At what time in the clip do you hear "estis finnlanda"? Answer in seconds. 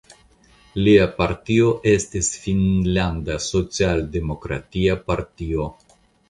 1.91-3.37